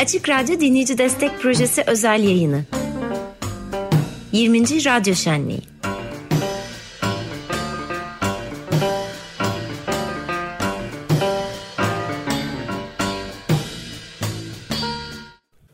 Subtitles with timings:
[0.00, 2.64] Açık Radyo Dinleyici Destek Projesi özel yayını.
[4.32, 4.60] 20.
[4.84, 5.60] Radyo Şenliği.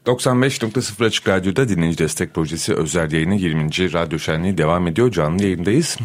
[0.06, 3.62] ...95.0 Açık Radyo'da Dinleyici Destek Projesi özel yayını 20.
[3.92, 5.10] Radyo Şenliği devam ediyor.
[5.12, 5.96] Canlı yayındayız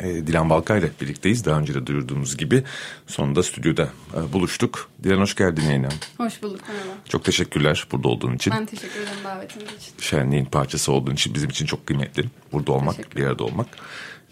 [0.00, 1.44] e, Dilan Balkay ile birlikteyiz.
[1.44, 2.62] Daha önce de duyurduğumuz gibi
[3.06, 4.88] sonunda stüdyoda e, buluştuk.
[5.02, 5.88] Dilan hoş geldin yayına.
[6.16, 6.92] Hoş bulduk merhaba.
[7.08, 8.52] Çok teşekkürler burada olduğun için.
[8.52, 9.92] Ben teşekkür ederim davetiniz için.
[10.00, 12.24] Şenliğin parçası olduğun için bizim için çok kıymetli.
[12.52, 13.66] Burada olmak, bir arada olmak.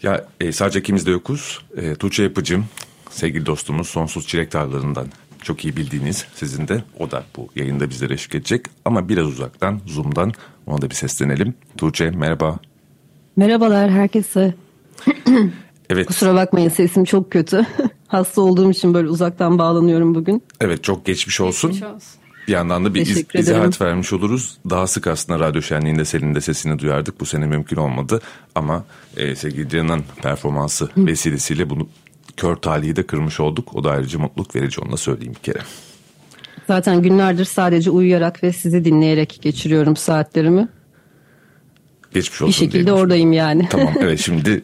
[0.03, 1.59] Ya e, sadece ikimiz de yokuz.
[1.77, 2.65] E, Tuğçe Yapıcım,
[3.09, 5.07] sevgili dostumuz Sonsuz Çilek Tarlalarından
[5.43, 8.65] çok iyi bildiğiniz sizin de o da bu yayında bizlere eşlik edecek.
[8.85, 10.33] Ama biraz uzaktan, Zoom'dan
[10.65, 11.53] ona da bir seslenelim.
[11.77, 12.59] Tuğçe merhaba.
[13.35, 14.53] Merhabalar herkese.
[15.89, 16.07] evet.
[16.07, 17.65] Kusura bakmayın sesim çok kötü.
[18.07, 20.43] Hasta olduğum için böyle uzaktan bağlanıyorum bugün.
[20.61, 21.71] Evet çok geçmiş olsun.
[21.71, 22.19] Geçmiş olsun.
[22.47, 24.57] Bir yandan da bir iz, izahat vermiş oluruz.
[24.69, 27.19] Daha sık aslında radyo şenliğinde senin de sesini duyardık.
[27.19, 28.21] Bu sene mümkün olmadı
[28.55, 28.83] ama
[29.17, 31.05] e, sevgili Can'ın performansı Hı.
[31.05, 31.87] vesilesiyle bunu
[32.37, 33.75] kör talihi de kırmış olduk.
[33.75, 35.59] O da ayrıca mutluluk verici onu da söyleyeyim bir kere.
[36.67, 40.67] Zaten günlerdir sadece uyuyarak ve sizi dinleyerek geçiriyorum saatlerimi.
[42.13, 42.47] Geçmiş olsun.
[42.47, 42.93] Bir şekilde diyelim.
[42.93, 43.67] oradayım yani.
[43.69, 44.63] Tamam evet şimdi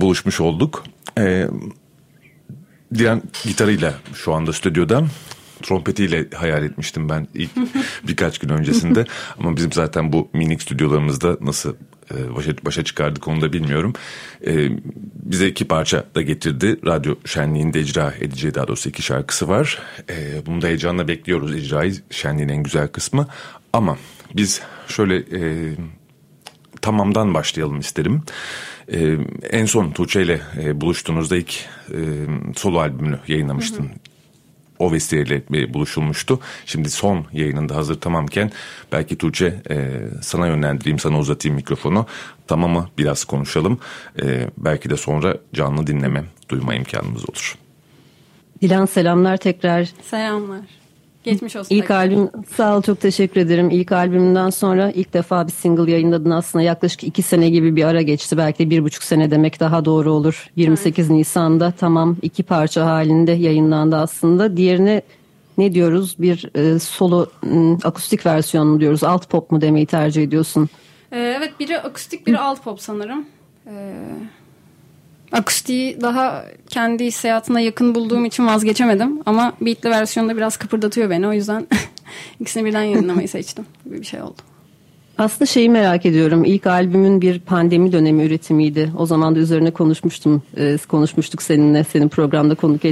[0.00, 0.84] buluşmuş olduk.
[1.18, 1.46] Ee,
[2.94, 5.04] Dilan gitarıyla şu anda stüdyoda.
[5.62, 7.50] Trompetiyle hayal etmiştim ben ilk
[8.08, 9.04] birkaç gün öncesinde.
[9.38, 11.74] Ama bizim zaten bu minik stüdyolarımızda nasıl
[12.14, 13.92] e, başa, başa çıkardık onu da bilmiyorum.
[14.46, 14.68] Ee,
[15.22, 16.80] bize iki parça da getirdi.
[16.86, 19.78] Radyo şenliğinde icra edeceği daha doğrusu iki şarkısı var.
[20.10, 21.94] Ee, bunu da heyecanla bekliyoruz icrayı.
[22.10, 23.26] Şenliğin en güzel kısmı.
[23.72, 23.98] Ama
[24.34, 25.72] biz şöyle e,
[26.82, 28.22] tamamdan başlayalım isterim.
[28.92, 29.16] Ee,
[29.50, 31.54] en son Tuğçe ile e, buluştuğunuzda ilk
[31.88, 31.98] e,
[32.56, 33.82] solo albümünü yayınlamıştın.
[33.82, 33.94] Hı hı.
[34.78, 36.40] O vesileyle e, buluşulmuştu.
[36.66, 38.50] Şimdi son yayınında hazır tamamken
[38.92, 39.88] belki Tuğçe e,
[40.22, 42.06] sana yönlendireyim, sana uzatayım mikrofonu.
[42.46, 43.78] Tamamı biraz konuşalım.
[44.22, 47.54] E, belki de sonra canlı dinleme, duyma imkanımız olur.
[48.62, 49.88] Dilan selamlar tekrar.
[50.02, 50.79] Selamlar.
[51.24, 51.74] Geçmiş olsun.
[51.74, 53.70] İlk albüm sağ ol çok teşekkür ederim.
[53.70, 58.02] İlk albümünden sonra ilk defa bir single yayınladın aslında yaklaşık iki sene gibi bir ara
[58.02, 58.36] geçti.
[58.36, 60.50] Belki de bir buçuk sene demek daha doğru olur.
[60.56, 61.16] 28 evet.
[61.16, 64.56] Nisan'da tamam iki parça halinde yayınlandı aslında.
[64.56, 65.02] Diğerine
[65.58, 70.22] ne diyoruz bir e, solo m, akustik versiyon mu diyoruz alt pop mu demeyi tercih
[70.22, 70.68] ediyorsun?
[71.12, 73.26] Ee, evet biri akustik biri alt pop sanırım.
[73.66, 73.94] Ee,
[75.32, 79.20] Akustiği daha kendi hissiyatına yakın bulduğum için vazgeçemedim.
[79.26, 81.28] Ama beatli versiyonda biraz kıpırdatıyor beni.
[81.28, 81.66] O yüzden
[82.40, 84.42] ikisini birden yayınlamayı seçtim gibi bir şey oldu.
[85.18, 86.44] Aslında şeyi merak ediyorum.
[86.44, 88.92] İlk albümün bir pandemi dönemi üretimiydi.
[88.98, 90.42] O zaman da üzerine konuşmuştum.
[90.56, 92.84] E, konuşmuştuk seninle senin programda konuk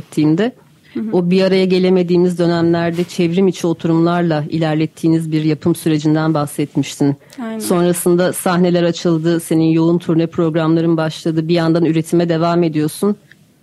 [0.98, 1.16] ettiğinde.
[1.16, 7.16] O bir araya gelemediğimiz dönemlerde çevrim içi oturumlarla ilerlettiğiniz bir yapım sürecinden bahsetmiştin.
[7.42, 7.58] Aynen.
[7.58, 11.48] Sonrasında sahneler açıldı, senin yoğun turne programların başladı.
[11.48, 13.16] Bir yandan üretime devam ediyorsun.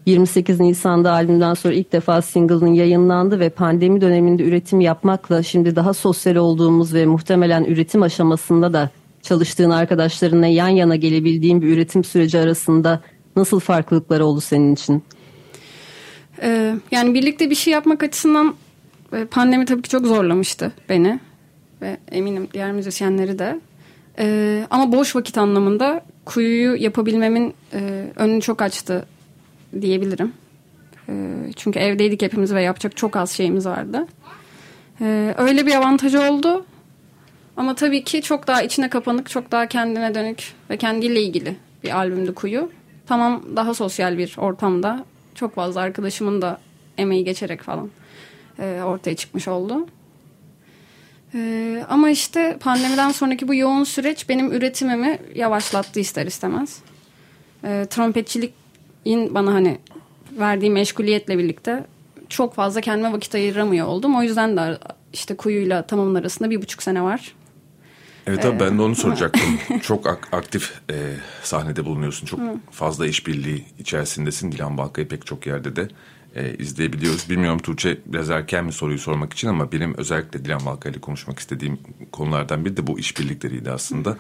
[0.05, 5.93] 28 Nisan'da albümden sonra ilk defa single'ın yayınlandı ve pandemi döneminde üretim yapmakla şimdi daha
[5.93, 8.89] sosyal olduğumuz ve muhtemelen üretim aşamasında da
[9.21, 13.01] çalıştığın arkadaşlarına yan yana gelebildiğin bir üretim süreci arasında
[13.35, 15.03] nasıl farklılıklar oldu senin için?
[16.41, 18.55] Ee, yani birlikte bir şey yapmak açısından
[19.13, 21.19] e, pandemi tabii ki çok zorlamıştı beni
[21.81, 23.59] ve eminim diğer müzisyenleri de.
[24.19, 29.05] Ee, ama boş vakit anlamında kuyuyu yapabilmemin e, önünü çok açtı
[29.81, 30.33] diyebilirim.
[31.09, 31.13] E,
[31.55, 34.07] çünkü evdeydik hepimiz ve yapacak çok az şeyimiz vardı.
[35.01, 36.65] E, öyle bir avantajı oldu.
[37.57, 41.97] Ama tabii ki çok daha içine kapanık, çok daha kendine dönük ve kendiyle ilgili bir
[41.97, 42.71] albümdü Kuyu.
[43.07, 46.59] Tamam daha sosyal bir ortamda çok fazla arkadaşımın da
[46.97, 47.89] emeği geçerek falan
[48.59, 49.87] e, ortaya çıkmış oldu.
[51.33, 56.79] E, ama işte pandemiden sonraki bu yoğun süreç benim üretimimi yavaşlattı ister istemez.
[57.63, 59.77] E, trompetçiliğin bana hani
[60.31, 61.83] verdiği meşguliyetle birlikte
[62.29, 64.15] çok fazla kendime vakit ayıramıyor oldum.
[64.15, 64.77] O yüzden de
[65.13, 67.35] işte kuyuyla tamamın arasında bir buçuk sene var.
[68.27, 69.59] Evet abi ben de onu soracaktım.
[69.81, 70.95] çok ak- aktif e,
[71.43, 72.25] sahnede bulunuyorsun.
[72.25, 72.55] Çok Hı.
[72.71, 74.51] fazla işbirliği içerisindesin.
[74.51, 75.87] Dilan Balkay'ı pek çok yerde de
[76.35, 77.29] e, izleyebiliyoruz.
[77.29, 81.39] Bilmiyorum Tuğçe biraz erken mi soruyu sormak için ama benim özellikle Dilan Balkay ile konuşmak
[81.39, 81.79] istediğim
[82.11, 84.09] konulardan biri de bu işbirlikleriydi aslında.
[84.09, 84.17] Hı.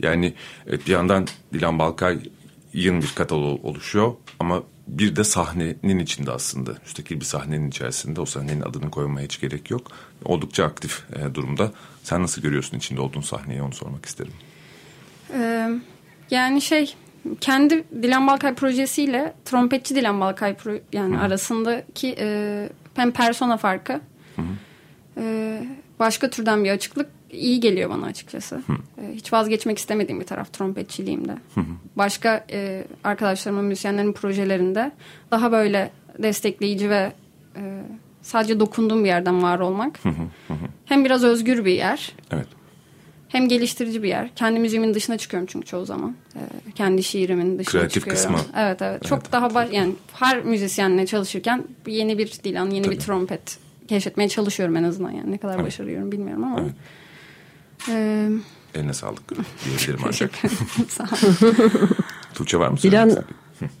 [0.00, 0.34] Yani
[0.66, 6.70] evet, bir yandan Dilan Balkay'ın bir kataloğu oluşuyor ama bir de sahnenin içinde aslında.
[6.82, 9.90] Müstakil bir sahnenin içerisinde o sahnenin adını koymaya hiç gerek yok.
[10.24, 11.72] Oldukça aktif e, durumda.
[12.02, 14.32] Sen nasıl görüyorsun içinde olduğun sahneyi onu sormak isterim.
[15.34, 15.70] Ee,
[16.30, 16.94] yani şey
[17.40, 21.20] kendi Dilan Balkay projesiyle trompetçi Dilan Balkay pro, yani Hı.
[21.20, 24.00] arasındaki e, hem persona farkı.
[24.36, 24.42] Hı.
[25.20, 25.62] E,
[25.98, 28.62] başka türden bir açıklık iyi geliyor bana açıkçası.
[28.98, 31.36] E, hiç vazgeçmek istemediğim bir taraf trompetçiliğimde.
[31.96, 34.92] Başka e, arkadaşlarımın, müzisyenlerin projelerinde
[35.30, 37.12] daha böyle destekleyici ve
[37.56, 37.82] e,
[38.22, 40.00] sadece dokunduğum bir yerden var olmak.
[40.84, 42.12] hem biraz özgür bir yer.
[42.30, 42.46] Evet.
[43.28, 44.30] Hem geliştirici bir yer.
[44.36, 46.14] Kendi müziğimin dışına çıkıyorum çünkü çoğu zaman.
[46.36, 46.40] Ee,
[46.74, 48.34] kendi şiirimin dışına Kreatif çıkıyorum.
[48.36, 48.52] kısmı.
[48.56, 52.98] Evet, evet Çok Evet, daha baş, yani her müzisyenle çalışırken yeni bir dilan, yeni bir
[52.98, 53.58] trompet
[53.88, 55.30] keşfetmeye çalışıyorum en azından yani.
[55.30, 55.66] Ne kadar Evet.
[55.66, 56.60] başarıyorum bilmiyorum ama.
[56.60, 56.72] Evet.
[57.88, 58.28] Ee,
[58.74, 59.22] Eline sağlık
[59.64, 60.30] diyebilirim ancak.
[60.88, 61.04] sağ.
[62.34, 62.74] Tuğçe var mı?
[62.74, 63.18] İstediğin?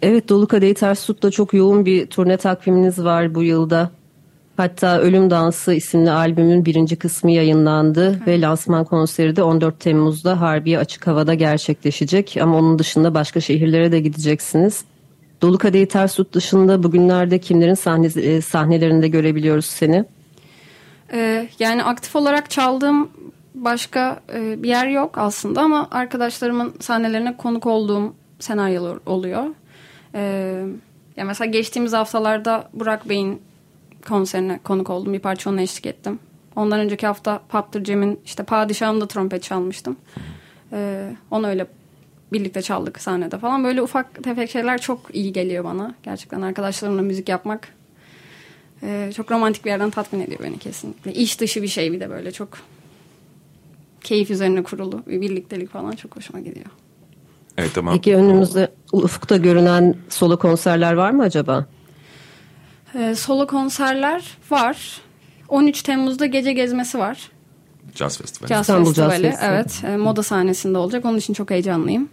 [0.02, 3.90] evet Dolu Kadehi Ters çok yoğun bir turne takviminiz var bu yılda.
[4.56, 10.78] Hatta Ölüm Dansı isimli albümün birinci kısmı yayınlandı ve lansman konseri de 14 Temmuz'da Harbiye
[10.78, 12.36] Açık Hava'da gerçekleşecek.
[12.40, 14.84] Ama onun dışında başka şehirlere de gideceksiniz.
[15.42, 20.04] Dolu Kadehi Ters Tut dışında bugünlerde kimlerin sahne, e, sahnelerinde görebiliyoruz seni?
[21.12, 23.10] Ee, yani aktif olarak çaldığım
[23.54, 29.44] başka e, bir yer yok aslında ama arkadaşlarımın sahnelerine konuk olduğum senaryolar oluyor.
[30.14, 30.64] Ee,
[31.16, 33.42] ya mesela geçtiğimiz haftalarda Burak Bey'in
[34.08, 35.12] konserine konuk oldum.
[35.12, 36.18] Bir parça ona eşlik ettim.
[36.56, 39.96] Ondan önceki hafta Paptır Cem'in işte Padişahım'da trompet çalmıştım.
[40.72, 41.66] Ee, onu öyle
[42.32, 43.64] birlikte çaldık sahnede falan.
[43.64, 45.94] Böyle ufak tefek şeyler çok iyi geliyor bana.
[46.02, 47.68] Gerçekten arkadaşlarımla müzik yapmak
[48.82, 51.12] ee, çok romantik bir yerden tatmin ediyor beni kesinlikle.
[51.12, 52.48] İş dışı bir şey bir de böyle çok
[54.04, 56.66] keyif üzerine kurulu bir birliktelik falan çok hoşuma gidiyor.
[57.58, 57.94] Evet tamam.
[57.94, 61.66] Peki önümüzde ufukta görünen solo konserler var mı acaba?
[62.94, 65.00] Ee, solo konserler var.
[65.48, 67.30] 13 Temmuz'da gece gezmesi var.
[67.94, 68.48] Jazz Festivali.
[68.48, 69.30] Jazz İstanbul Jazz Festivali.
[69.30, 69.54] Festivali.
[69.54, 69.82] Evet.
[69.84, 71.04] e, moda sahnesinde olacak.
[71.04, 72.08] Onun için çok heyecanlıyım.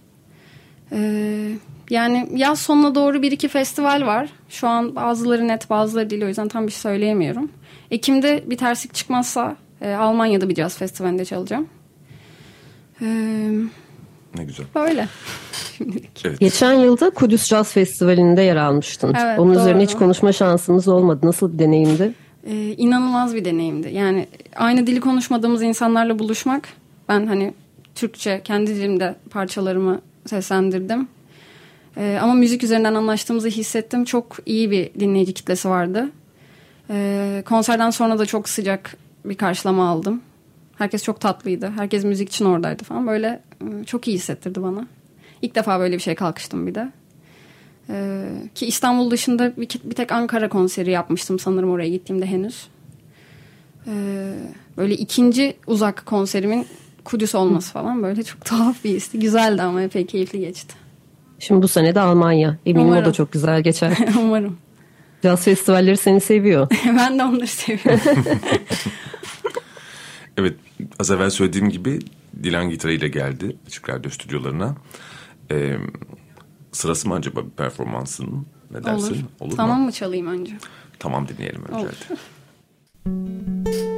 [0.92, 1.52] Ee,
[1.90, 4.30] yani yaz sonuna doğru bir iki festival var.
[4.50, 6.24] Şu an bazıları net bazıları değil.
[6.24, 7.52] O yüzden tam bir şey söyleyemiyorum.
[7.92, 11.68] Ekim'de bir terslik çıkmazsa e, Almanya'da bir jazz festivalinde çalacağım.
[13.02, 13.06] Ee,
[14.38, 14.66] Ne güzel.
[14.76, 15.08] böyle.
[15.78, 16.22] Şimdilik.
[16.26, 16.40] Evet.
[16.40, 19.16] Geçen yılda Kudüs Jazz Festivali'nde yer almıştın.
[19.24, 19.84] Evet, Onun üzerine doğru.
[19.84, 21.20] hiç konuşma şansımız olmadı.
[21.28, 22.14] Nasıl bir deneyimdi?
[22.48, 23.90] Ee, inanılmaz bir deneyimdi.
[23.94, 26.68] Yani aynı dili konuşmadığımız insanlarla buluşmak.
[27.10, 27.54] Ben hani
[27.96, 31.08] Türkçe kendi dilimde parçalarımı seslendirdim.
[31.98, 34.06] Ee, ama müzik üzerinden anlaştığımızı hissettim.
[34.06, 36.10] Çok iyi bir dinleyici kitlesi vardı.
[36.90, 40.22] Ee, konserden sonra da çok sıcak bir karşılama aldım.
[40.82, 41.72] Herkes çok tatlıydı.
[41.78, 43.08] Herkes müzik için oradaydı falan.
[43.08, 44.88] Böyle e, çok iyi hissettirdi bana.
[45.42, 46.92] İlk defa böyle bir şey kalkıştım bir de.
[47.90, 48.24] Ee,
[48.56, 52.68] ki İstanbul dışında bir, bir tek Ankara konseri yapmıştım sanırım oraya gittiğimde henüz.
[53.88, 54.34] Ee,
[54.78, 56.68] böyle ikinci uzak konserimin
[57.04, 59.20] Kudüs olması falan böyle çok tuhaf bir histi.
[59.20, 60.76] Güzeldi ama epey keyifli geçti.
[61.40, 62.58] Şimdi bu sene de Almanya.
[62.66, 63.12] Eminim o da Umarım.
[63.12, 63.98] çok güzel geçer.
[64.20, 64.58] Umarım.
[65.24, 66.68] Jazz festivalleri seni seviyor.
[66.86, 68.24] ben de onları seviyorum.
[70.38, 70.56] Evet
[71.00, 72.00] az evvel söylediğim gibi
[72.44, 74.76] Dilan gitarıyla geldi Açık Radyo stüdyolarına.
[75.52, 75.78] Ee,
[76.72, 78.46] sırası mı acaba bir performansın?
[78.72, 79.14] Ne dersin?
[79.14, 79.24] Olur.
[79.40, 79.86] Olur tamam mu?
[79.86, 80.58] mı çalayım önce?
[81.00, 81.76] Tamam dinleyelim önce.
[81.76, 81.94] Olur.
[83.06, 83.82] hadi.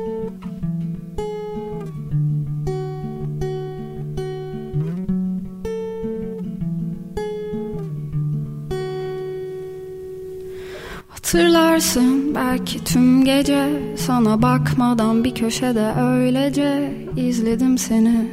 [11.33, 12.35] Hatırlarsın.
[12.35, 18.29] Belki tüm gece Sana bakmadan bir köşede öylece izledim seni.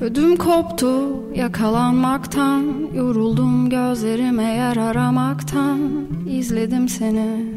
[0.00, 2.64] Ödüm koptu yakalanmaktan
[2.94, 5.80] Yoruldum gözlerime yer aramaktan
[6.28, 7.53] izledim seni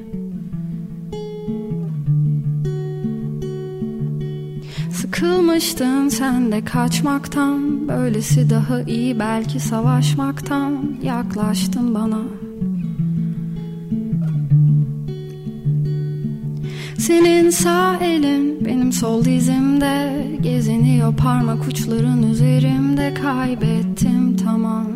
[5.58, 12.22] Sıkılmıştın sen de kaçmaktan Böylesi daha iyi belki savaşmaktan Yaklaştın bana.
[16.98, 24.88] Senin sağ elin benim sol dizimde Geziniyor parmak uçların üzerimde Kaybettim tamam.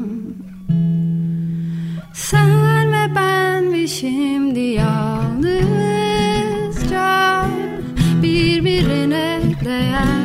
[2.13, 5.61] Sen ve ben ve şimdi yalnızca
[8.23, 10.20] Birbirine değer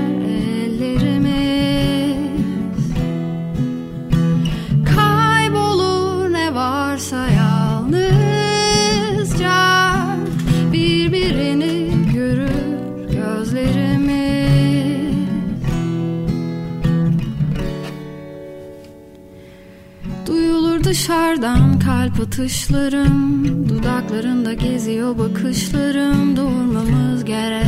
[21.07, 27.67] dışarıdan kalp atışlarım Dudaklarında geziyor bakışlarım Durmamız gerek.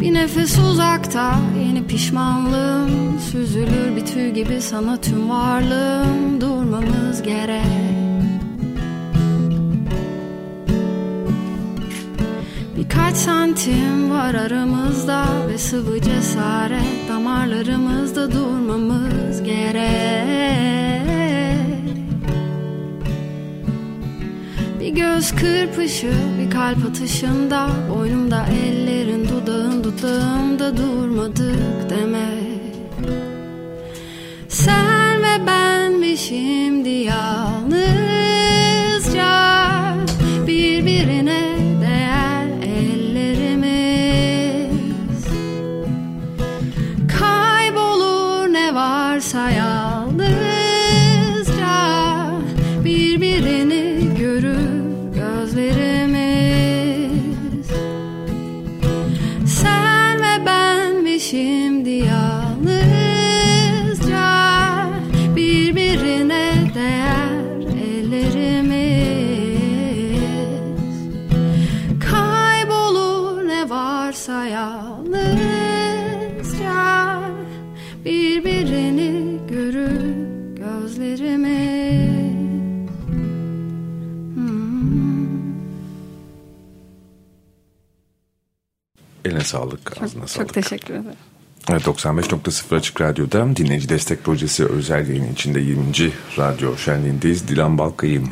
[0.00, 8.07] Bir nefes uzakta yeni pişmanlığım Süzülür bir tüy gibi sana tüm varlığım Durmamız gerek
[13.08, 19.88] Birkaç santim var aramızda ve sıvı cesaret damarlarımızda durmamız gerek.
[24.80, 32.74] Bir göz kırpışı, bir kalp atışında Boynumda ellerin, dudağın dudağımda durmadık demek.
[34.48, 38.17] Sen ve ben ve şimdi yalnızca
[61.32, 61.67] ben
[89.48, 90.48] Sağlık, ağzına Çok, sağlık.
[90.48, 91.16] çok teşekkür ederim.
[91.70, 95.82] Evet 95.0 Açık Radyo'da dinleyici destek projesi özel yayın içinde 20.
[96.38, 97.48] radyo şenliğindeyiz.
[97.48, 98.22] Dilan Balkay'ı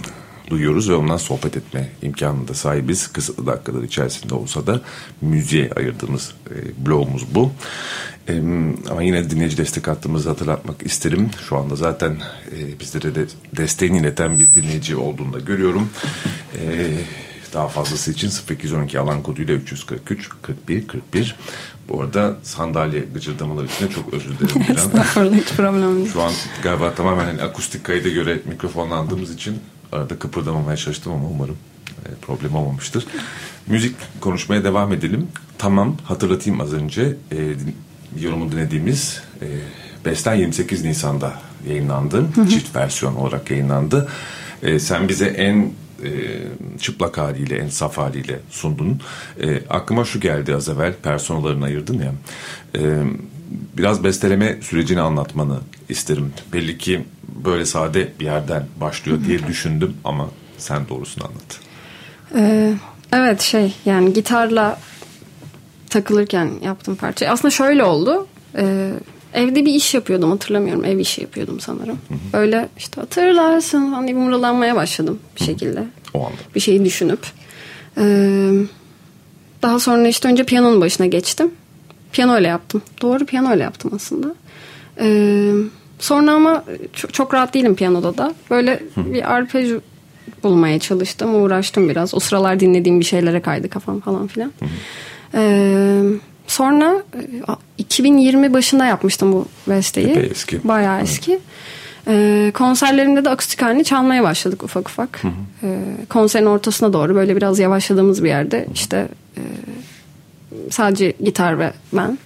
[0.51, 3.13] duyuyoruz ve ondan sohbet etme imkanına da sahibiz.
[3.13, 4.81] Kısıtlı dakikalar içerisinde olsa da
[5.21, 7.53] müziğe ayırdığımız e, blogumuz bu.
[8.29, 8.39] E,
[8.91, 11.31] ama yine dinleyici destek hattımızı hatırlatmak isterim.
[11.49, 12.19] Şu anda zaten
[12.53, 15.91] e, bizlere de desteğini ileten bir dinleyici olduğunu da görüyorum.
[16.59, 16.91] E,
[17.53, 21.37] daha fazlası için 0212 alan koduyla 343 41 41.
[21.89, 24.63] Bu arada sandalye gıcırdamaları için çok özür dilerim.
[24.77, 26.13] Estağfurullah hiç problem değil.
[26.13, 29.59] Şu an galiba tamamen hani akustik kayda göre mikrofonlandığımız için
[29.93, 31.57] arada kıpırdamamaya çalıştım ama umarım
[32.07, 33.07] e, problem olmamıştır.
[33.67, 35.29] Müzik konuşmaya devam edelim.
[35.59, 37.37] Tamam hatırlatayım az önce e,
[38.21, 39.47] yorumu dinlediğimiz e,
[40.05, 41.33] Besten 28 Nisan'da
[41.69, 42.27] yayınlandı.
[42.51, 44.09] Çift versiyon olarak yayınlandı.
[44.63, 45.71] E, sen bize en
[46.05, 46.11] e,
[46.81, 49.01] çıplak haliyle, en saf haliyle sundun.
[49.43, 52.13] E, aklıma şu geldi az evvel, personalarını ayırdın ya.
[52.75, 53.03] E,
[53.79, 56.33] biraz besteleme sürecini anlatmanı isterim.
[56.53, 57.05] Belli ki
[57.45, 61.61] böyle sade bir yerden başlıyor diye düşündüm ama sen doğrusunu anlat.
[62.35, 62.75] Ee,
[63.13, 64.81] evet şey yani gitarla
[65.91, 67.27] takılırken yaptığım parça.
[67.29, 68.27] Aslında şöyle oldu.
[68.57, 68.93] Ee,
[69.35, 70.85] evde bir iş yapıyordum hatırlamıyorum.
[70.85, 71.99] Ev işi yapıyordum sanırım.
[72.33, 75.85] Böyle işte hatırlarsın falan diye mırıldanmaya başladım bir şekilde.
[76.15, 76.37] O anda.
[76.55, 77.21] Bir şeyi düşünüp.
[77.99, 78.51] Ee,
[79.63, 81.51] daha sonra işte önce piyanonun başına geçtim.
[82.13, 82.83] Piyano ile yaptım.
[83.03, 84.35] Doğru piyano ile yaptım aslında.
[85.01, 85.53] Ee,
[85.99, 88.35] sonra ama çok, çok rahat değilim piyanoda da.
[88.51, 89.71] Böyle bir arpej
[90.43, 91.35] bulmaya çalıştım.
[91.35, 92.15] Uğraştım biraz.
[92.15, 94.53] O sıralar dinlediğim bir şeylere kaydı kafam falan filan.
[95.35, 96.03] Ee,
[96.47, 97.21] sonra e,
[97.79, 100.09] 2020 başında yapmıştım bu besteyi.
[100.09, 100.69] Epey eski.
[100.69, 101.39] Bayağı eski.
[102.09, 105.23] Ee, konserlerimde de akustik halini çalmaya başladık ufak ufak.
[105.63, 109.43] Ee, konserin ortasına doğru böyle biraz yavaşladığımız bir yerde işte e,
[110.71, 112.19] sadece gitar ve ben.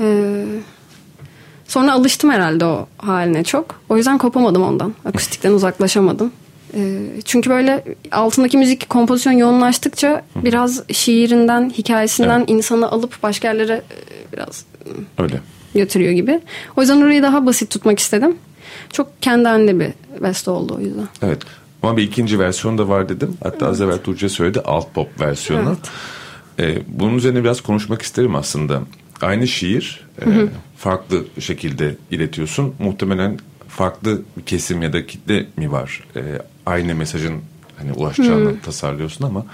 [0.00, 0.44] Ee,
[1.68, 3.80] sonra alıştım herhalde o haline çok.
[3.88, 4.94] O yüzden kopamadım ondan.
[5.04, 6.32] Akustikten uzaklaşamadım.
[6.74, 14.32] Ee, çünkü böyle altındaki müzik kompozisyon yoğunlaştıkça biraz şiirinden, hikayesinden insanı alıp başka yerlere e,
[14.32, 14.64] biraz
[15.18, 15.40] Öyle.
[15.74, 16.40] götürüyor gibi.
[16.76, 18.36] O yüzden orayı daha basit tutmak istedim.
[18.92, 19.90] Çok kendi halinde bir
[20.22, 21.08] beste oldu o yüzden.
[21.22, 21.42] Evet.
[21.82, 23.36] Ama bir ikinci versiyon da var dedim.
[23.42, 25.76] Hatta az evvel Tuğçe söyledi alt pop versiyonu.
[26.58, 28.80] Ee, bunun üzerine biraz konuşmak isterim aslında.
[29.20, 30.24] Aynı şiir e,
[30.76, 32.74] farklı şekilde iletiyorsun.
[32.78, 33.38] Muhtemelen
[33.76, 36.04] farklı bir kesim ya da kitle mi var?
[36.16, 36.22] E,
[36.66, 37.40] aynı mesajın
[37.78, 39.46] hani ulaşacağını tasarlıyorsun ama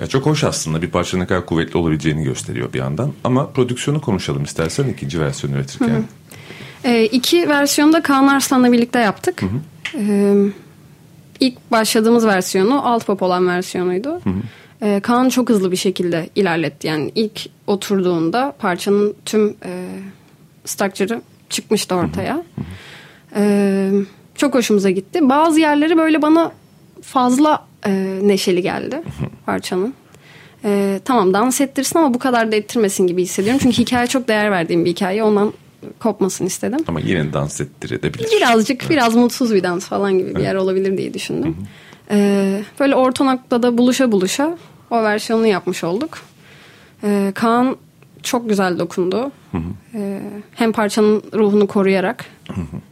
[0.00, 3.12] e, çok hoş aslında bir parça ne kadar kuvvetli olabileceğini gösteriyor bir yandan.
[3.24, 6.04] Ama prodüksiyonu konuşalım istersen ikinci versiyonu üretirken.
[6.84, 9.42] Ee, iki versiyonu da Kaan Arslan'la birlikte yaptık.
[9.94, 10.34] Ee,
[11.40, 14.20] ilk başladığımız versiyonu alt pop olan versiyonuydu.
[14.82, 16.86] Ee, Kaan çok hızlı bir şekilde ilerletti.
[16.86, 19.86] Yani ilk oturduğunda parçanın tüm e,
[20.64, 22.44] structure'ı çıkmıştı ortaya.
[23.36, 23.90] Ee,
[24.34, 25.28] çok hoşumuza gitti.
[25.28, 26.52] Bazı yerleri böyle bana
[27.02, 29.02] fazla e, neşeli geldi
[29.46, 29.94] parçanın.
[30.64, 33.60] Ee, tamam dans ettirsin ama bu kadar da ettirmesin gibi hissediyorum.
[33.62, 35.22] Çünkü hikaye çok değer verdiğim bir hikaye.
[35.24, 35.52] Ondan
[35.98, 36.78] kopmasın istedim.
[36.88, 38.28] Ama yine dans ettirebilir.
[38.36, 41.56] Birazcık biraz mutsuz bir dans falan gibi bir yer olabilir diye düşündüm.
[42.10, 44.58] Ee, böyle orta noktada buluşa buluşa
[44.90, 46.18] o versiyonunu yapmış olduk.
[47.04, 47.76] Ee, Kaan
[48.26, 49.32] çok güzel dokundu.
[49.94, 50.22] Ee,
[50.54, 52.24] hem parçanın ruhunu koruyarak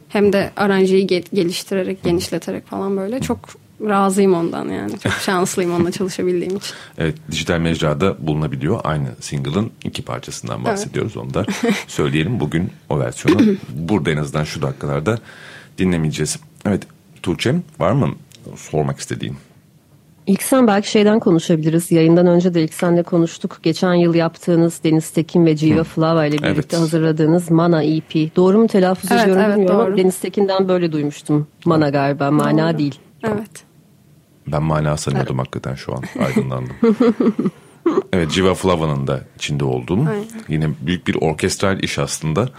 [0.09, 3.39] hem de aranjeyi ge- geliştirerek, genişleterek falan böyle çok
[3.81, 4.99] razıyım ondan yani.
[4.99, 6.73] Çok şanslıyım onunla çalışabildiğim için.
[6.97, 8.79] Evet dijital mecrada bulunabiliyor.
[8.83, 11.17] Aynı single'ın iki parçasından bahsediyoruz.
[11.17, 11.45] Onu da
[11.87, 12.39] söyleyelim.
[12.39, 15.19] Bugün o versiyonu burada en azından şu dakikalarda
[15.77, 16.39] dinlemeyeceğiz.
[16.65, 16.83] Evet
[17.23, 18.15] Tuğçe var mı
[18.55, 19.35] sormak istediğin?
[20.27, 21.91] İlk sen belki şeyden konuşabiliriz.
[21.91, 23.59] Yayından önce de ilk senle konuştuk.
[23.63, 26.73] Geçen yıl yaptığınız Deniz Tekin ve Giva Flava ile birlikte Evet.
[26.73, 28.35] hazırladığınız Mana EP.
[28.35, 29.97] Doğru mu telaffuz Evet, ediyorum evet, bilmiyorum ama doğru.
[29.97, 31.47] Deniz Tekin'den böyle duymuştum.
[31.65, 32.77] Mana galiba, mana Doğru.
[32.77, 32.99] değil.
[33.23, 33.63] Evet.
[34.47, 36.03] Ben mana sanıyordum hakikaten şu an.
[36.25, 36.75] Aydınlandım.
[38.13, 39.99] evet Civa Flava'nın da içinde olduğum.
[40.09, 40.25] Aynen.
[40.49, 42.49] Yine büyük bir orkestral iş aslında.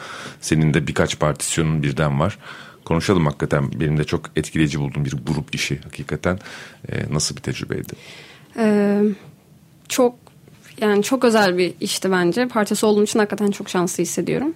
[0.41, 2.39] Senin de birkaç partisyonun birden var.
[2.87, 3.81] Konuşalım hakikaten.
[3.81, 6.39] Benim de çok etkileyici bulduğum bir grup işi hakikaten.
[6.89, 7.93] Ee, nasıl bir tecrübeydi?
[8.59, 9.03] Ee,
[9.89, 10.15] çok
[10.81, 12.49] yani çok özel bir işti bence.
[12.49, 14.55] Parçası olduğum için hakikaten çok şanslı hissediyorum.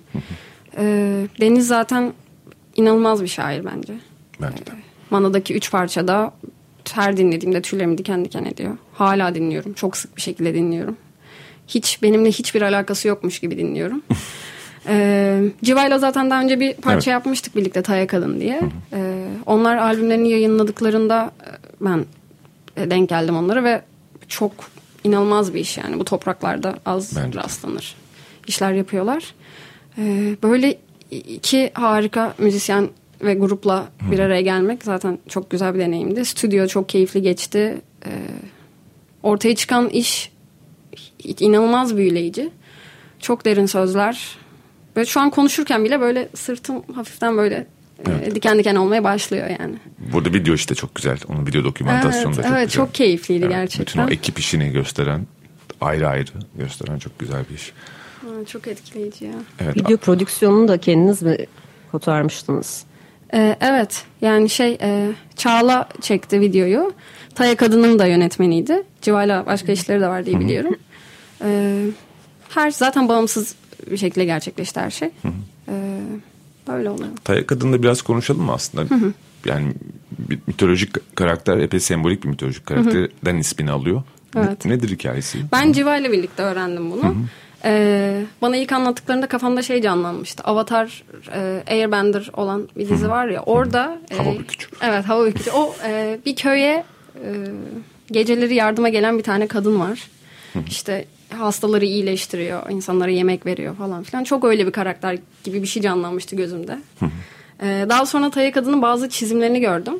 [0.76, 2.12] Ee, Deniz zaten
[2.76, 3.94] inanılmaz bir şair bence.
[4.40, 4.70] Bence de.
[5.10, 6.34] Mana'daki üç parçada
[6.92, 8.76] her dinlediğimde tüylerimi diken diken ediyor.
[8.92, 9.72] Hala dinliyorum.
[9.72, 10.96] Çok sık bir şekilde dinliyorum.
[11.68, 14.02] Hiç benimle hiçbir alakası yokmuş gibi dinliyorum.
[14.86, 17.06] ee, Civa'yla zaten daha önce bir parça Evet.
[17.06, 18.60] yapmıştık birlikte Taya Kadın diye.
[18.92, 22.04] Ee, onlar albümlerini yayınladıklarında e, ben
[22.76, 23.82] e, denk geldim onlara ve
[24.28, 24.52] çok
[25.04, 25.98] inanılmaz bir iş yani.
[25.98, 27.94] Bu topraklarda az Bence rastlanır.
[28.46, 29.34] İşler yapıyorlar.
[29.98, 30.78] Ee, böyle
[31.10, 32.88] iki harika müzisyen
[33.22, 36.24] ve grupla bir araya gelmek zaten çok güzel bir deneyimdi.
[36.24, 37.80] Stüdyo çok keyifli geçti.
[38.06, 38.10] Ee,
[39.22, 40.32] ortaya çıkan iş
[41.24, 42.50] inanılmaz büyüleyici.
[43.18, 44.38] Çok derin sözler.
[45.00, 47.66] Böyle şu an konuşurken bile böyle sırtım hafiften böyle e,
[48.10, 48.34] Evet.
[48.34, 49.74] diken diken olmaya başlıyor yani.
[50.12, 51.18] Burada video işte çok güzel.
[51.28, 52.84] Onun video dokümantasyonu da Evet, çok evet, güzel.
[52.84, 54.06] çok keyifliydi Bütün gerçekten.
[54.06, 55.26] o ekip işini gösteren
[55.80, 57.72] ayrı ayrı gösteren çok güzel bir iş.
[58.20, 59.32] Ha, çok etkileyici ya.
[59.60, 59.76] Evet.
[59.76, 61.36] Video prodüksiyonunu da kendiniz mi
[61.92, 62.84] kotarmıştınız?
[63.34, 66.92] Ee, evet yani şey e, Çağla çekti videoyu.
[67.34, 68.82] Taya Kadın'ın da yönetmeniydi.
[69.02, 70.76] Civala başka işleri de var diye biliyorum.
[71.44, 71.84] Ee,
[72.48, 73.54] her zaten bağımsız
[73.90, 75.08] bir şekilde gerçekleşti her şey.
[75.68, 76.00] Ee,
[76.68, 77.08] böyle oluyor.
[77.24, 78.94] Taya Kadın'da biraz konuşalım mı aslında?
[79.44, 79.72] Yani
[80.18, 84.02] bir mitolojik karakter, epey sembolik bir mitolojik karakterden ismini alıyor.
[84.34, 84.64] Ne- Evet.
[84.64, 85.38] nedir hikayesi?
[85.52, 87.14] Ben Civa ile birlikte öğrendim bunu.
[87.64, 90.42] Ee, bana ilk anlattıklarında kafamda şey canlanmıştı.
[90.42, 91.02] Avatar
[91.34, 93.42] e, Airbender olan bir dizi var ya.
[93.42, 94.66] Orada e, Hava bükücü.
[94.82, 95.50] Evet, hava bükücü.
[95.50, 96.84] O e, bir köye
[97.24, 97.28] e,
[98.10, 100.08] geceleri yardıma gelen bir tane kadın var.
[100.68, 104.24] İşte hastaları iyileştiriyor, insanlara yemek veriyor falan filan.
[104.24, 106.78] Çok öyle bir karakter gibi bir şey canlanmıştı gözümde.
[107.62, 109.94] Ee, daha sonra Taya Kadın'ın bazı çizimlerini gördüm.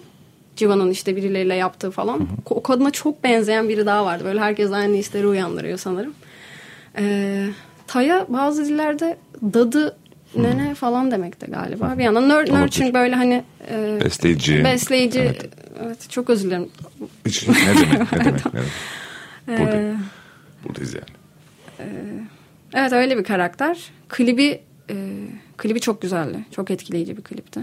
[0.57, 2.29] Civa'nın işte birileriyle yaptığı falan.
[2.51, 4.25] O kadına çok benzeyen biri daha vardı.
[4.25, 6.15] Böyle herkes aynı hisleri uyandırıyor sanırım.
[6.99, 7.47] Ee,
[7.87, 9.97] Taya bazı dillerde dadı
[10.37, 11.95] nene falan demekti galiba.
[11.99, 14.65] Bir yandan nör, nurturing böyle hani e, Besleyici.
[14.65, 15.19] besleyici.
[15.21, 15.49] Evet.
[15.85, 16.11] Evet.
[16.11, 16.69] çok özür dilerim.
[17.27, 18.45] Hiç- ne demek, ne demek,
[19.49, 19.75] ne demek.
[19.75, 19.95] Ee,
[20.65, 21.05] buradayız yani.
[22.75, 23.91] Evet öyle bir karakter.
[24.09, 24.95] Klibi e,
[25.57, 26.45] klibi çok güzeldi.
[26.51, 27.61] Çok etkileyici bir klipti.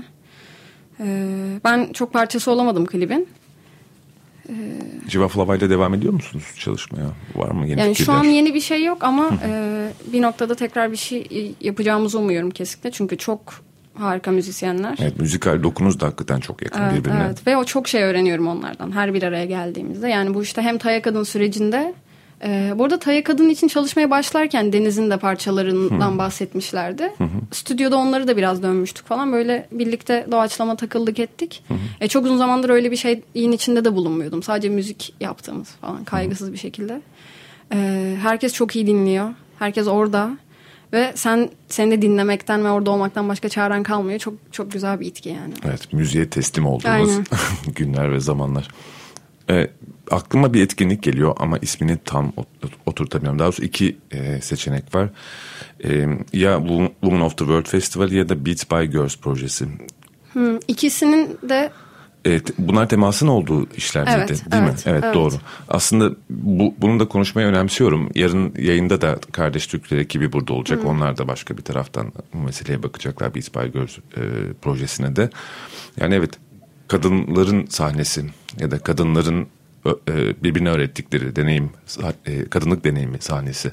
[0.99, 1.05] E,
[1.63, 3.27] ben çok parçası olamadım klibin.
[5.07, 7.07] Civa Flava'yla devam ediyor musunuz çalışmaya?
[7.35, 8.17] Var mı yeni Yani şu fikirler?
[8.17, 12.91] an yeni bir şey yok ama e, bir noktada tekrar bir şey yapacağımızı umuyorum kesinlikle.
[12.91, 13.53] Çünkü çok
[13.93, 14.97] harika müzisyenler.
[15.01, 17.23] Evet müzikal dokunuz da hakikaten çok yakın Evet, birbirine.
[17.25, 17.47] evet.
[17.47, 20.09] Ve o çok şey öğreniyorum onlardan her bir araya geldiğimizde.
[20.09, 21.93] Yani bu işte hem Taya Kadın sürecinde
[22.43, 27.13] e, bu arada Taya Kadın için çalışmaya başlarken Deniz'in de parçalarından bahsetmişlerdi.
[27.51, 29.33] Stüdyoda onları da biraz dönmüştük falan.
[29.33, 31.63] Böyle birlikte doğaçlama takıldık ettik.
[32.01, 34.43] E, çok uzun zamandır öyle bir şeyin içinde de bulunmuyordum.
[34.43, 37.01] Sadece müzik yaptığımız falan kaygısız bir şekilde.
[37.73, 39.33] E, herkes çok iyi dinliyor.
[39.59, 40.37] Herkes orada.
[40.93, 44.19] Ve sen seni de dinlemekten ve orada olmaktan başka çaren kalmıyor.
[44.19, 45.53] Çok çok güzel bir itki yani.
[45.65, 47.25] Evet müziğe teslim olduğumuz Aynen.
[47.75, 48.67] günler ve zamanlar.
[49.49, 49.69] Ee,
[50.11, 52.47] aklıma bir etkinlik geliyor ama ismini tam ot-
[52.85, 53.39] oturtamıyorum.
[53.39, 55.09] Daha doğrusu iki e, seçenek var.
[55.83, 55.89] E,
[56.33, 59.65] ya Wo- Women of the World Festival ya da Beats by Girls projesi.
[60.33, 61.71] Hı, İkisinin de
[62.25, 64.07] Evet, bunlar temasın olduğu işler?
[64.17, 64.69] Evet, değil mi?
[64.69, 65.15] evet, Evet, evet.
[65.15, 65.33] doğru.
[65.67, 68.09] Aslında bu, bunu da konuşmayı önemsiyorum.
[68.15, 70.85] Yarın yayında da Kardeş Türkler ekibi burada olacak.
[70.85, 74.21] Onlar da başka bir taraftan bu meseleye bakacaklar Beats by Girls e,
[74.61, 75.29] projesine de.
[75.99, 76.31] Yani evet
[76.87, 78.25] kadınların sahnesi
[78.59, 79.47] ya da kadınların
[80.43, 81.69] birbirine öğrettikleri deneyim,
[82.25, 83.71] e, kadınlık deneyimi sahnesi.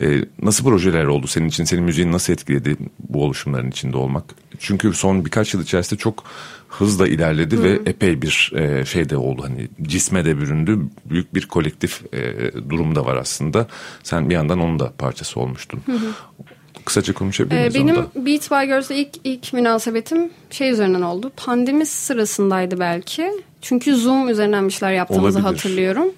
[0.00, 1.64] E, nasıl projeler oldu senin için?
[1.64, 2.76] Senin müziğin nasıl etkiledi
[3.08, 4.24] bu oluşumların içinde olmak?
[4.58, 6.24] Çünkü son birkaç yıl içerisinde çok
[6.68, 7.62] hızla ilerledi Hı.
[7.62, 9.42] ve epey bir e, şey de oldu.
[9.44, 10.78] Hani cisme de büründü.
[11.04, 13.66] Büyük bir kolektif e, durum da var aslında.
[14.02, 15.80] Sen bir yandan onun da parçası olmuştun.
[15.86, 16.06] Hı hı.
[16.84, 18.10] Kısaca konuşabilir miyiz ee, Benim onda?
[18.14, 21.32] Beat by Girls'le ilk, ilk münasebetim şey üzerinden oldu.
[21.36, 23.32] Pandemi sırasındaydı belki.
[23.62, 25.54] Çünkü Zoom üzerinden bir şeyler yaptığımızı Olabilir.
[25.54, 26.08] hatırlıyorum.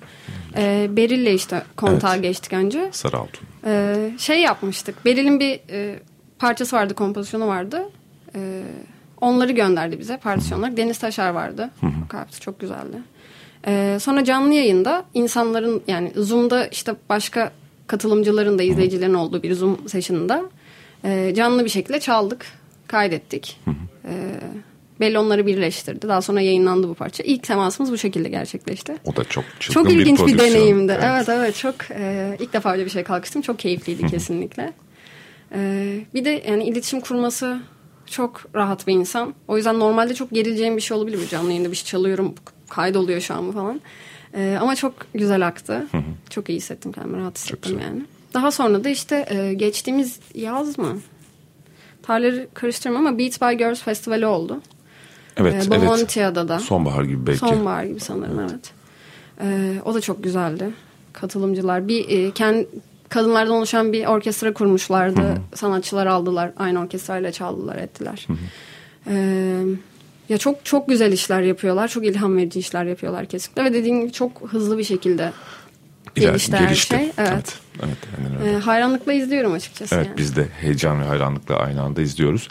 [0.56, 2.22] Ee, Beril'le işte kontağa evet.
[2.22, 2.88] geçtik önce.
[2.92, 3.46] Sarı Altun.
[3.66, 5.04] Ee, şey yapmıştık.
[5.04, 5.98] Beril'in bir e,
[6.38, 7.82] parçası vardı, kompozisyonu vardı.
[8.36, 8.62] Ee,
[9.20, 10.76] onları gönderdi bize partisyonlar.
[10.76, 11.70] Deniz Taşar vardı.
[11.80, 11.86] Hı
[12.40, 12.96] çok güzeldi.
[13.66, 17.52] Ee, sonra canlı yayında insanların yani Zoom'da işte başka
[17.86, 20.42] katılımcıların da izleyicilerin olduğu bir Zoom session'ında
[21.04, 22.46] e, canlı bir şekilde çaldık,
[22.88, 23.60] kaydettik.
[24.04, 24.12] E,
[25.04, 26.08] Belli onları birleştirdi.
[26.08, 27.22] Daha sonra yayınlandı bu parça.
[27.22, 28.94] İlk temasımız bu şekilde gerçekleşti.
[29.04, 30.92] O da çok çılgın Çok ilginç bir, bir deneyimdi.
[30.92, 33.42] Evet evet, evet çok e, ilk defa öyle bir şey kalkıştım.
[33.42, 34.72] Çok keyifliydi kesinlikle.
[35.54, 37.60] E, bir de yani iletişim kurması
[38.06, 39.34] çok rahat bir insan.
[39.48, 41.20] O yüzden normalde çok gerileceğim bir şey olabilir.
[41.20, 42.34] Bir canlı yayında bir şey çalıyorum.
[42.68, 43.80] Kaydoluyor şu an mı falan.
[44.34, 45.86] E, ama çok güzel aktı.
[46.30, 47.18] Çok iyi hissettim kendimi.
[47.18, 48.02] Rahat hissettim yani.
[48.34, 50.98] Daha sonra da işte e, geçtiğimiz yaz mı?
[52.02, 54.60] Tarihleri karıştırmam ama Beats by Girls Festivali oldu.
[55.36, 56.48] Evet, e, Bomontia'da evet.
[56.48, 56.58] da.
[56.58, 57.38] Sonbahar gibi belki.
[57.38, 58.50] Sonbahar gibi sanırım evet.
[58.52, 58.72] evet.
[59.40, 60.70] E, o da çok güzeldi.
[61.12, 62.68] Katılımcılar bir e, kendi
[63.08, 65.20] kadınlardan oluşan bir orkestra kurmuşlardı.
[65.20, 65.38] Hı hı.
[65.54, 66.50] Sanatçılar aldılar.
[66.56, 68.26] Aynı orkestrayla çaldılar, ettiler.
[68.26, 68.36] Hı hı.
[69.10, 69.16] E,
[70.28, 71.88] ya çok çok güzel işler yapıyorlar.
[71.88, 73.64] Çok ilham verici işler yapıyorlar kesinlikle.
[73.64, 75.32] Ve dediğim gibi çok hızlı bir şekilde
[76.14, 76.98] gelişti her şey.
[76.98, 77.12] Evet.
[77.18, 77.98] evet, evet
[78.42, 78.56] öyle.
[78.56, 79.94] E, hayranlıkla izliyorum açıkçası.
[79.94, 80.18] Evet yani.
[80.18, 82.48] biz de heyecan ve hayranlıkla aynı anda izliyoruz.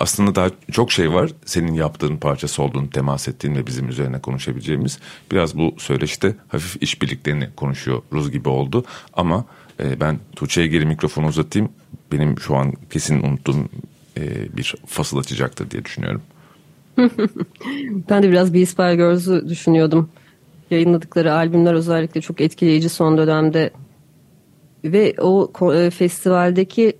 [0.00, 1.30] Aslında daha çok şey var.
[1.44, 4.98] Senin yaptığın parçası olduğunu temas ettiğin ve bizim üzerine konuşabileceğimiz.
[5.32, 8.84] Biraz bu söyleşte hafif işbirliklerini konuşuyoruz gibi oldu.
[9.12, 9.44] Ama
[9.80, 11.68] e, ben Tuğçe'ye geri mikrofonu uzatayım.
[12.12, 13.68] Benim şu an kesin unuttuğum
[14.16, 16.22] e, bir fasıl açacaktır diye düşünüyorum.
[18.10, 20.10] ben de biraz Beast by Girls'ü düşünüyordum.
[20.70, 23.70] Yayınladıkları albümler özellikle çok etkileyici son dönemde.
[24.84, 26.96] Ve o e, festivaldeki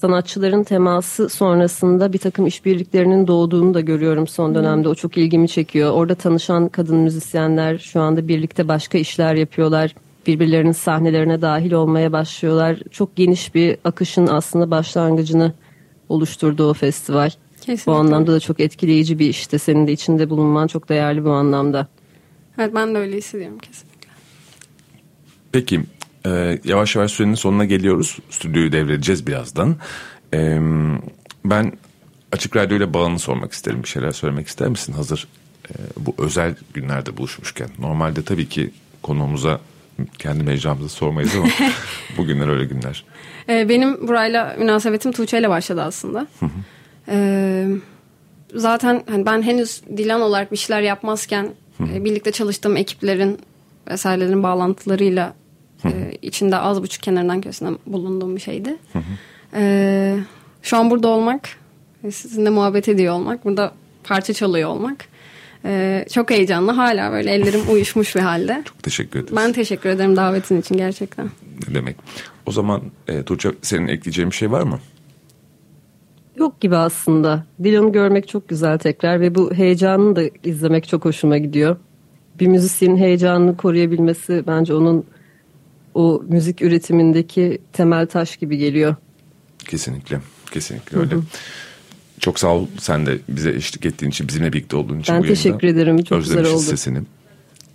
[0.00, 4.88] sanatçıların teması sonrasında bir takım işbirliklerinin doğduğunu da görüyorum son dönemde.
[4.88, 5.90] O çok ilgimi çekiyor.
[5.90, 9.94] Orada tanışan kadın müzisyenler şu anda birlikte başka işler yapıyorlar.
[10.26, 12.78] Birbirlerinin sahnelerine dahil olmaya başlıyorlar.
[12.90, 15.52] Çok geniş bir akışın aslında başlangıcını
[16.08, 17.30] oluşturdu o festival.
[17.60, 17.92] Kesinlikle.
[17.92, 19.58] Bu anlamda da çok etkileyici bir işte.
[19.58, 21.86] Senin de içinde bulunman çok değerli bu anlamda.
[22.58, 24.08] Evet ben de öyle hissediyorum kesinlikle.
[25.52, 25.80] Peki
[26.26, 28.18] e, yavaş yavaş sürenin sonuna geliyoruz.
[28.30, 29.76] Stüdyoyu devredeceğiz birazdan.
[30.34, 30.58] E,
[31.44, 31.72] ben
[32.32, 33.82] Açık Radyo ile bağını sormak isterim.
[33.82, 34.92] Bir şeyler söylemek ister misin?
[34.92, 35.28] Hazır
[35.70, 37.68] e, bu özel günlerde buluşmuşken.
[37.78, 38.70] Normalde tabii ki
[39.02, 39.60] konuğumuza
[40.18, 41.46] kendi mecramızı sormayız ama
[42.16, 43.04] bugünler öyle günler.
[43.48, 46.26] E, benim burayla münasebetim Tuğçe ile başladı aslında.
[47.08, 47.66] Ee,
[48.54, 51.48] zaten hani ben henüz Dilan olarak bir şeyler yapmazken
[51.80, 53.38] e, birlikte çalıştığım ekiplerin
[53.90, 55.34] vesairelerin bağlantılarıyla
[55.84, 58.76] e, içinde az buçuk kenarından köşesinden bulunduğum bir şeydi.
[59.54, 60.16] Ee,
[60.62, 61.48] şu an burada olmak,
[62.10, 63.72] sizinle muhabbet ediyor olmak, burada
[64.04, 65.06] parça çalıyor olmak
[65.64, 66.72] ee, çok heyecanlı.
[66.72, 68.62] Hala böyle ellerim uyuşmuş bir halde.
[68.64, 69.36] Çok teşekkür ederiz.
[69.36, 71.30] Ben teşekkür ederim davetin için gerçekten.
[71.68, 71.96] Ne demek.
[72.46, 74.78] O zaman e, Tuğçe senin ekleyeceğin bir şey var mı?
[76.36, 77.44] Yok gibi aslında.
[77.62, 81.76] Dilan'ı görmek çok güzel tekrar ve bu heyecanını da izlemek çok hoşuma gidiyor.
[82.40, 85.04] Bir müzisyenin heyecanını koruyabilmesi bence onun
[85.94, 88.96] o müzik üretimindeki temel taş gibi geliyor.
[89.58, 90.20] Kesinlikle.
[90.50, 91.14] Kesinlikle öyle.
[91.14, 91.22] Hı hı.
[92.20, 95.26] Çok sağ ol sen de bize eşlik ettiğin için, bizimle birlikte olduğun için ben bu
[95.26, 96.02] teşekkür ederim.
[96.02, 96.58] Çok güzel oldu.
[96.58, 97.02] sesini.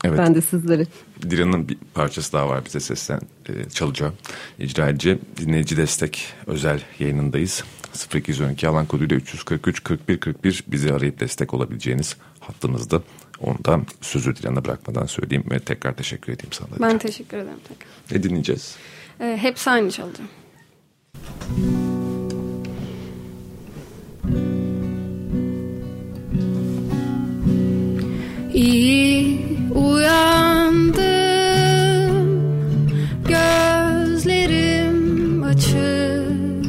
[0.04, 0.19] Evet.
[0.19, 0.88] Ben de sizleri.
[1.21, 4.13] Dilan'ın bir parçası daha var bize sesten e, çalacağım.
[4.60, 7.63] İcra edici dinleyici destek özel yayınındayız.
[8.15, 13.01] 0212 alan koduyla 343 41 41 bizi arayıp destek olabileceğiniz hattımızda.
[13.39, 16.69] Ondan sözü Dilan'a bırakmadan söyleyeyim ve tekrar teşekkür edeyim sana.
[16.82, 17.88] Ben teşekkür ederim tekrar.
[18.12, 18.76] Ne dinleyeceğiz?
[19.21, 20.30] Ee, hepsi aynı çalacağım.
[28.54, 29.39] İyi
[29.76, 30.95] uyandım
[33.28, 36.63] Gözlerim açık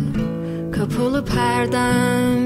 [0.74, 2.45] Kapalı perdem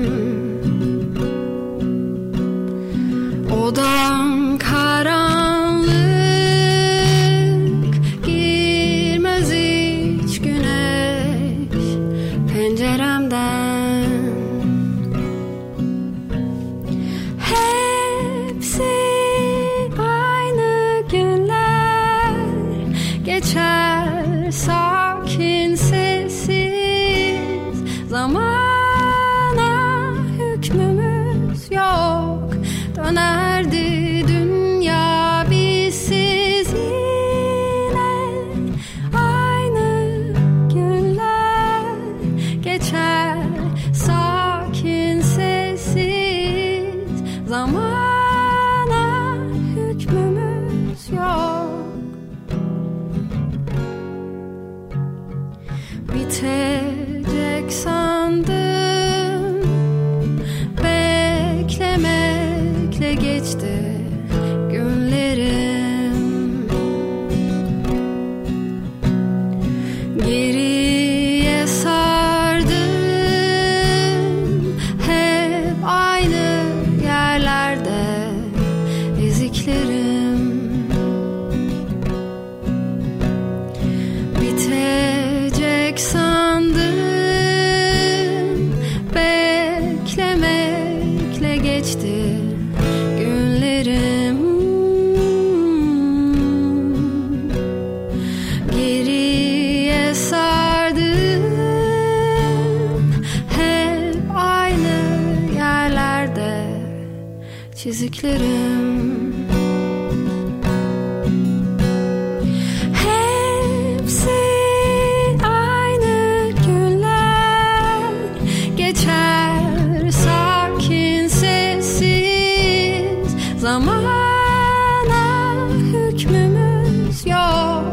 [123.90, 127.84] Sana hükmümüz yok.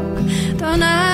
[0.60, 1.07] Döner